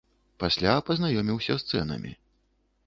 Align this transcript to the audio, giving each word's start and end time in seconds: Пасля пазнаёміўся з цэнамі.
Пасля 0.43 0.71
пазнаёміўся 0.87 1.53
з 1.61 1.73
цэнамі. 1.73 2.11